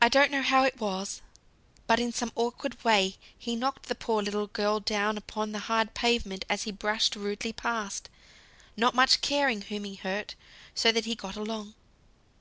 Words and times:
I 0.00 0.08
don't 0.08 0.30
know 0.30 0.42
how 0.42 0.62
it 0.62 0.78
was, 0.78 1.22
but 1.88 1.98
in 1.98 2.12
some 2.12 2.30
awkward 2.36 2.84
way 2.84 3.16
he 3.36 3.56
knocked 3.56 3.86
the 3.88 3.96
poor 3.96 4.22
little 4.22 4.46
girl 4.46 4.78
down 4.78 5.16
upon 5.16 5.50
the 5.50 5.58
hard 5.58 5.92
pavement 5.92 6.44
as 6.48 6.62
he 6.62 6.70
brushed 6.70 7.16
rudely 7.16 7.52
past, 7.52 8.08
not 8.76 8.94
much 8.94 9.20
caring 9.20 9.62
whom 9.62 9.82
he 9.82 9.96
hurt, 9.96 10.36
so 10.72 10.92
that 10.92 11.06
he 11.06 11.16
got 11.16 11.34
along. 11.34 11.74